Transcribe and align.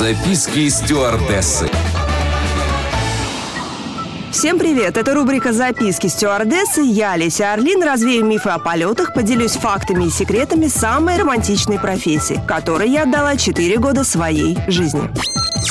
Записки 0.00 0.70
стюардессы. 0.70 1.68
Всем 4.30 4.60
привет! 4.60 4.96
Это 4.96 5.12
рубрика 5.14 5.52
«Записки 5.52 6.06
стюардессы». 6.06 6.82
Я, 6.82 7.16
Леся 7.16 7.52
Орлин, 7.52 7.82
развею 7.82 8.24
мифы 8.24 8.50
о 8.50 8.60
полетах, 8.60 9.12
поделюсь 9.12 9.52
фактами 9.52 10.04
и 10.04 10.10
секретами 10.10 10.68
самой 10.68 11.18
романтичной 11.18 11.80
профессии, 11.80 12.40
которой 12.46 12.88
я 12.88 13.02
отдала 13.02 13.36
4 13.36 13.76
года 13.78 14.04
своей 14.04 14.56
жизни. 14.68 15.10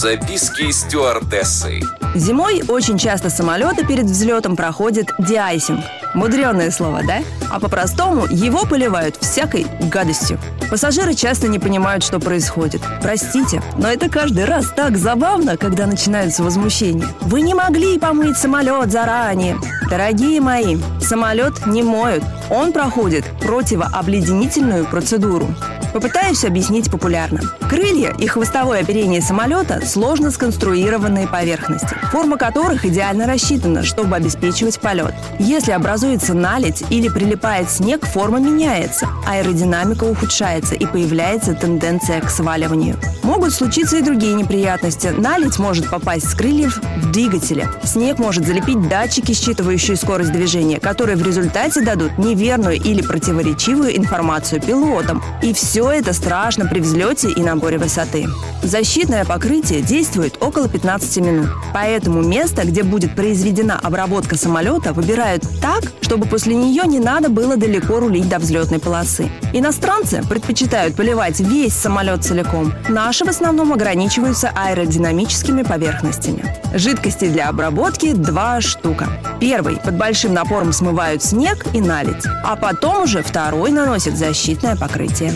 Записки 0.00 0.70
стюардессы. 0.70 1.80
Зимой 2.14 2.62
очень 2.66 2.96
часто 2.96 3.28
самолеты 3.28 3.86
перед 3.86 4.06
взлетом 4.06 4.56
проходят 4.56 5.12
деайсинг. 5.18 5.84
Мудреное 6.14 6.70
слово, 6.70 7.02
да? 7.06 7.18
А 7.50 7.60
по-простому 7.60 8.26
его 8.26 8.64
поливают 8.64 9.16
всякой 9.16 9.66
гадостью. 9.92 10.38
Пассажиры 10.70 11.14
часто 11.14 11.46
не 11.46 11.58
понимают, 11.58 12.02
что 12.02 12.18
происходит. 12.18 12.80
Простите, 13.02 13.62
но 13.76 13.88
это 13.88 14.08
каждый 14.08 14.46
раз 14.46 14.66
так 14.74 14.96
забавно, 14.96 15.56
когда 15.56 15.86
начинаются 15.86 16.42
возмущения. 16.42 17.06
Вы 17.20 17.42
не 17.42 17.54
могли 17.54 17.98
помыть 17.98 18.38
самолет 18.46 18.92
заранее. 18.92 19.56
Дорогие 19.90 20.40
мои, 20.40 20.76
самолет 21.06 21.66
не 21.66 21.82
моют. 21.82 22.24
Он 22.50 22.72
проходит 22.72 23.24
противообледенительную 23.40 24.86
процедуру. 24.86 25.48
Попытаюсь 25.92 26.44
объяснить 26.44 26.90
популярно. 26.90 27.40
Крылья 27.70 28.12
и 28.18 28.26
хвостовое 28.26 28.80
оперение 28.80 29.22
самолета– 29.22 29.80
сложно 29.86 30.30
сконструированные 30.30 31.26
поверхности, 31.26 31.96
форма 32.12 32.36
которых 32.36 32.84
идеально 32.84 33.26
рассчитана, 33.26 33.82
чтобы 33.82 34.14
обеспечивать 34.14 34.78
полет. 34.78 35.14
Если 35.38 35.72
образуется 35.72 36.34
наледь 36.34 36.84
или 36.90 37.08
прилипает 37.08 37.70
снег, 37.70 38.04
форма 38.04 38.40
меняется, 38.40 39.08
аэродинамика 39.26 40.04
ухудшается 40.04 40.74
и 40.74 40.84
появляется 40.84 41.54
тенденция 41.54 42.20
к 42.20 42.28
сваливанию. 42.28 42.96
Могут 43.22 43.54
случиться 43.54 43.96
и 43.96 44.02
другие 44.02 44.34
неприятности. 44.34 45.08
Наледь 45.08 45.58
может 45.58 45.88
попасть 45.88 46.28
с 46.28 46.34
крыльев 46.34 46.78
в 46.78 47.10
двигателе. 47.10 47.68
Снег 47.84 48.18
может 48.18 48.46
залепить 48.46 48.86
датчики, 48.88 49.32
считывающие 49.32 49.96
скорость 49.96 50.32
движения, 50.32 50.78
которые 50.96 51.16
в 51.18 51.26
результате 51.26 51.82
дадут 51.82 52.16
неверную 52.16 52.76
или 52.76 53.02
противоречивую 53.02 53.98
информацию 53.98 54.62
пилотам. 54.62 55.22
И 55.42 55.52
все 55.52 55.90
это 55.90 56.14
страшно 56.14 56.64
при 56.64 56.80
взлете 56.80 57.28
и 57.30 57.42
наборе 57.42 57.76
высоты. 57.76 58.24
Защитное 58.62 59.26
покрытие 59.26 59.82
действует 59.82 60.42
около 60.42 60.70
15 60.70 61.18
минут. 61.18 61.48
Поэтому 61.74 62.22
место, 62.22 62.66
где 62.66 62.82
будет 62.82 63.14
произведена 63.14 63.78
обработка 63.78 64.38
самолета, 64.38 64.94
выбирают 64.94 65.42
так, 65.60 65.82
чтобы 66.00 66.26
после 66.26 66.54
нее 66.54 66.84
не 66.86 66.98
надо 66.98 67.28
было 67.28 67.58
далеко 67.58 68.00
рулить 68.00 68.30
до 68.30 68.38
взлетной 68.38 68.78
полосы. 68.78 69.28
Иностранцы 69.52 70.22
предпочитают 70.26 70.96
поливать 70.96 71.40
весь 71.40 71.74
самолет 71.74 72.24
целиком. 72.24 72.72
Наши 72.88 73.26
в 73.26 73.28
основном 73.28 73.70
ограничиваются 73.70 74.50
аэродинамическими 74.54 75.62
поверхностями. 75.62 76.42
Жидкости 76.74 77.26
для 77.28 77.50
обработки 77.50 78.14
два 78.14 78.62
штука. 78.62 79.08
Первый 79.40 79.76
под 79.76 79.96
большим 79.96 80.32
напором 80.32 80.72
смывают 80.72 81.22
снег 81.22 81.66
и 81.74 81.80
наледь, 81.80 82.24
а 82.44 82.56
потом 82.56 83.02
уже 83.02 83.22
второй 83.22 83.70
наносит 83.70 84.16
защитное 84.16 84.76
покрытие. 84.76 85.32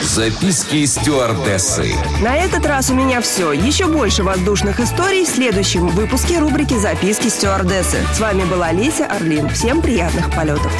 Записки 0.00 0.84
стюардессы. 0.86 1.92
На 2.22 2.36
этот 2.36 2.66
раз 2.66 2.90
у 2.90 2.94
меня 2.94 3.20
все. 3.20 3.52
Еще 3.52 3.86
больше 3.86 4.22
воздушных 4.22 4.80
историй 4.80 5.24
в 5.24 5.28
следующем 5.28 5.86
выпуске 5.88 6.38
рубрики 6.38 6.78
«Записки 6.78 7.28
стюардессы». 7.28 7.98
С 8.14 8.18
вами 8.18 8.44
была 8.44 8.72
Леся 8.72 9.06
Орлин. 9.06 9.48
Всем 9.50 9.80
приятных 9.80 10.34
полетов. 10.34 10.72